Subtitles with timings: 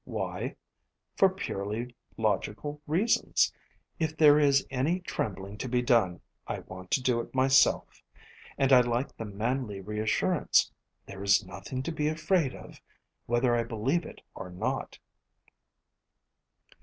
[0.03, 0.55] Why?
[1.15, 3.53] For purely logical reasons.
[3.99, 8.01] If there is any trem bling to be done, I want to do it myself.
[8.57, 10.71] And I like the manly reassurance,"
[11.07, 12.81] There is nothing to be afraid of,"
[13.27, 14.97] whether I believe it or not.